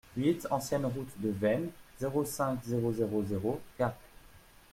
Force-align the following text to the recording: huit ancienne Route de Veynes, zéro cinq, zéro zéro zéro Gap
huit 0.17 0.47
ancienne 0.49 0.87
Route 0.87 1.11
de 1.19 1.29
Veynes, 1.29 1.69
zéro 1.99 2.25
cinq, 2.25 2.57
zéro 2.65 2.91
zéro 2.91 3.23
zéro 3.23 3.61
Gap 3.77 3.95